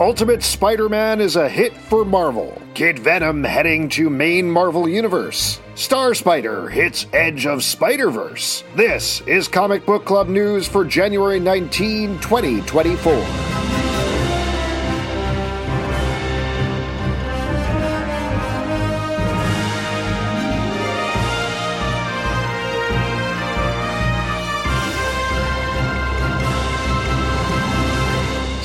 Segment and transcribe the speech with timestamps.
[0.00, 2.60] Ultimate Spider Man is a hit for Marvel.
[2.74, 5.60] Kid Venom heading to main Marvel Universe.
[5.74, 8.64] Star Spider hits Edge of Spider Verse.
[8.74, 13.51] This is Comic Book Club news for January 19, 2024.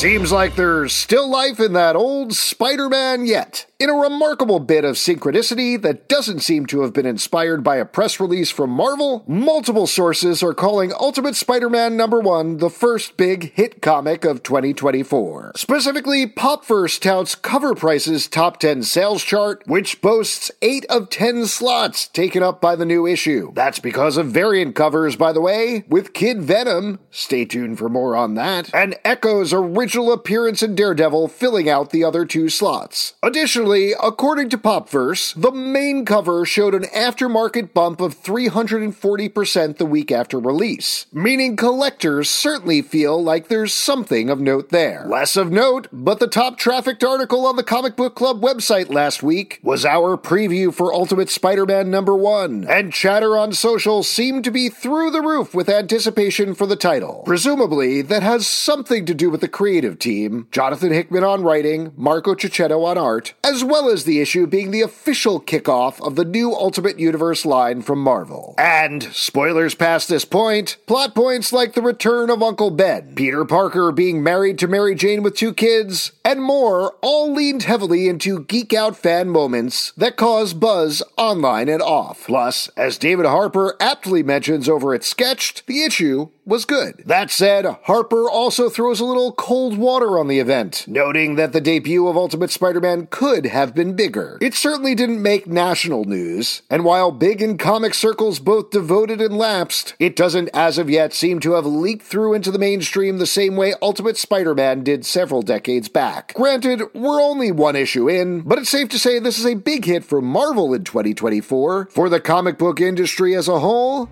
[0.00, 3.66] Seems like there's still life in that old Spider Man yet.
[3.78, 7.84] In a remarkable bit of synchronicity that doesn't seem to have been inspired by a
[7.84, 13.18] press release from Marvel, multiple sources are calling Ultimate Spider Man number 1 the first
[13.18, 15.52] big hit comic of 2024.
[15.56, 22.42] Specifically, Popverse touts CovrPrice's top 10 sales chart, which boasts 8 of 10 slots taken
[22.42, 23.52] up by the new issue.
[23.54, 28.14] That's because of variant covers, by the way, with Kid Venom, stay tuned for more
[28.14, 33.14] on that, and Echo's original appearance in Daredevil filling out the other two slots.
[33.22, 40.12] Additionally, according to Popverse, the main cover showed an aftermarket bump of 340% the week
[40.12, 45.04] after release, meaning collectors certainly feel like there's something of note there.
[45.06, 49.22] Less of note, but the top trafficked article on the Comic Book Club website last
[49.22, 54.44] week was our preview for Ultimate Spider Man number one, and chatter on social seemed
[54.44, 57.22] to be through the roof with anticipation for the title.
[57.24, 62.34] Presumably, that has something to do with the creative team, Jonathan Hickman on writing, Marco
[62.34, 66.24] Checchetto on art, as as well as the issue being the official kickoff of the
[66.24, 68.54] new Ultimate Universe line from Marvel.
[68.56, 73.92] And, spoilers past this point, plot points like the return of Uncle Ben, Peter Parker
[73.92, 78.72] being married to Mary Jane with two kids, and more all leaned heavily into geek
[78.72, 82.28] out fan moments that cause buzz online and off.
[82.28, 87.02] Plus, as David Harper aptly mentions over at SKTCHD, the issue was good.
[87.06, 91.60] That said, Harper also throws a little cold water on the event, noting that the
[91.60, 94.36] debut of Ultimate Spider Man could have been bigger.
[94.40, 99.38] It certainly didn't make national news, and while big in comic circles both devoted and
[99.38, 103.26] lapsed, it doesn't as of yet seem to have leaked through into the mainstream the
[103.26, 106.34] same way Ultimate Spider Man did several decades back.
[106.34, 109.84] Granted, we're only one issue in, but it's safe to say this is a big
[109.84, 111.86] hit for Marvel in 2024.
[111.86, 114.10] For the comic book industry as a whole,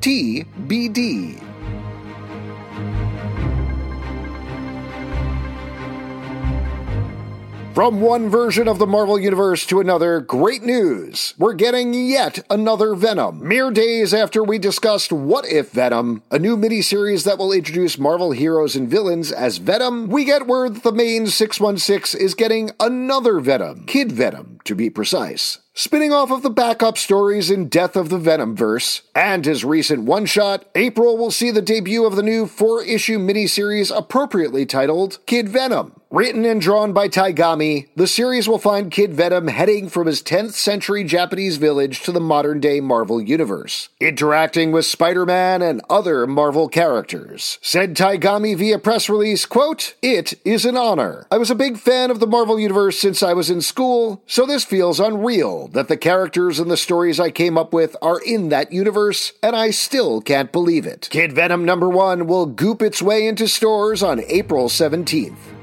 [0.00, 1.79] TBD.
[7.72, 11.34] From one version of the Marvel Universe to another, great news!
[11.38, 13.46] We're getting yet another Venom.
[13.46, 18.32] Mere days after we discussed What If Venom, a new miniseries that will introduce Marvel
[18.32, 23.38] heroes and villains as Venom, we get word that the main 616 is getting another
[23.38, 25.58] Venom, Kid Venom to be precise.
[25.72, 30.26] Spinning off of the backup stories in Death of the Venomverse and his recent one
[30.26, 35.48] shot, April will see the debut of the new four issue miniseries appropriately titled Kid
[35.48, 35.99] Venom.
[36.12, 40.54] Written and drawn by Taigami, the series will find Kid Venom heading from his 10th
[40.54, 46.26] century Japanese village to the modern day Marvel Universe, interacting with Spider Man and other
[46.26, 47.60] Marvel characters.
[47.62, 51.28] Said Taigami via press release, quote, It is an honor.
[51.30, 54.44] I was a big fan of the Marvel Universe since I was in school, so
[54.44, 58.48] this feels unreal that the characters and the stories I came up with are in
[58.48, 61.06] that universe, and I still can't believe it.
[61.12, 65.59] Kid Venom number one will goop its way into stores on April 17th.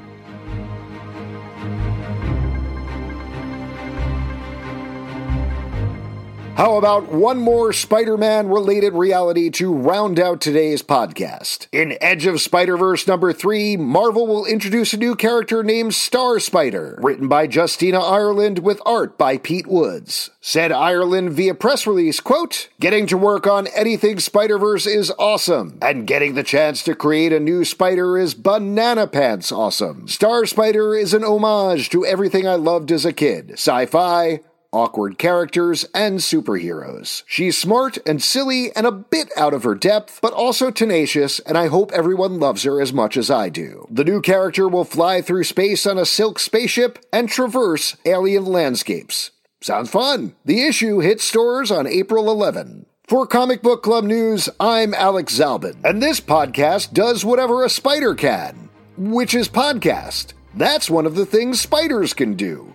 [6.57, 11.67] How about one more Spider Man related reality to round out today's podcast?
[11.71, 16.39] In Edge of Spider Verse number three, Marvel will introduce a new character named Star
[16.39, 20.31] Spider, written by Justina Ireland with art by Pete Woods.
[20.41, 25.77] Said Ireland via press release, quote, Getting to work on anything Spider Verse is awesome,
[25.79, 30.07] and getting the chance to create a new spider is banana pants awesome.
[30.07, 34.39] Star Spider is an homage to everything I loved as a kid sci fi,
[34.71, 37.23] awkward characters, and superheroes.
[37.25, 41.57] She's smart and silly and a bit out of her depth, but also tenacious, and
[41.57, 43.87] I hope everyone loves her as much as I do.
[43.89, 49.31] The new character will fly through space on a silk spaceship and traverse alien landscapes.
[49.61, 50.35] Sounds fun!
[50.45, 52.85] The issue hits stores on April 11.
[53.07, 58.13] For Comic Book Club News, I'm Alex Zalben, and this podcast does whatever a spider
[58.13, 60.33] can, which is podcast.
[60.53, 62.73] That's one of the things spiders can do.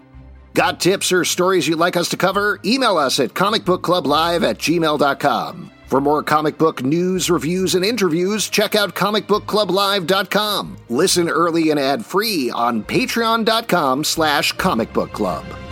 [0.55, 2.61] Got tips or stories you'd like us to cover?
[2.65, 5.71] Email us at comicbookclublive at gmail.com.
[5.87, 10.77] For more comic book news, reviews, and interviews, check out comicbookclublive.com.
[10.89, 15.72] Listen early and ad-free on patreon.com slash comicbookclub.